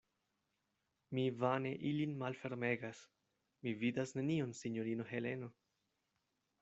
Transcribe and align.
Mi 1.17 1.25
vane 1.41 1.73
ilin 1.89 2.15
malfermegas; 2.23 3.03
mi 3.67 3.75
vidas 3.85 4.15
nenion, 4.21 4.59
sinjorino 4.61 5.07
Heleno. 5.13 5.55